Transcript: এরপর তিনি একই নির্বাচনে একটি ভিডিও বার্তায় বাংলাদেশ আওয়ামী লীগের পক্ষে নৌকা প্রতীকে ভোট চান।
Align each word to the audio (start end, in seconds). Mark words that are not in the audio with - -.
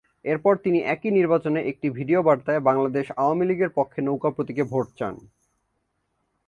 এরপর 0.25 0.53
তিনি 0.55 0.79
একই 0.93 1.11
নির্বাচনে 1.11 1.59
একটি 1.61 1.87
ভিডিও 1.89 2.19
বার্তায় 2.27 2.61
বাংলাদেশ 2.69 3.05
আওয়ামী 3.21 3.45
লীগের 3.45 3.71
পক্ষে 3.77 3.99
নৌকা 4.01 4.29
প্রতীকে 4.35 4.63
ভোট 4.63 4.87
চান। 4.97 5.15